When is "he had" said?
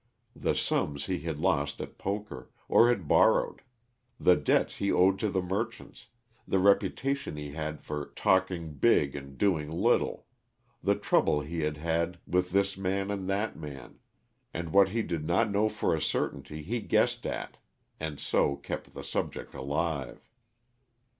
1.05-1.37, 7.37-7.83, 11.41-11.77